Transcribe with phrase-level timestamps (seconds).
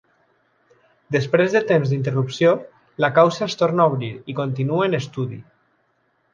[1.15, 2.55] Després de temps d'interrupció,
[3.07, 5.43] la causa es torna a obrir i continua en estudi.